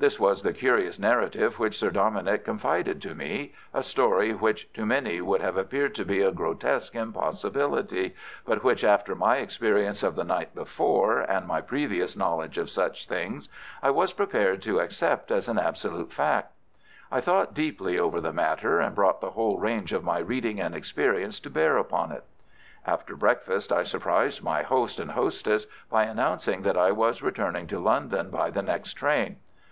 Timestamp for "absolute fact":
15.58-16.52